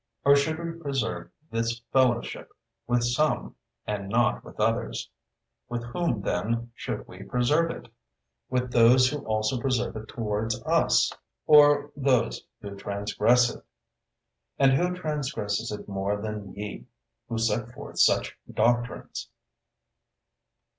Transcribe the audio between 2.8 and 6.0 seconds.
with some and not with others? With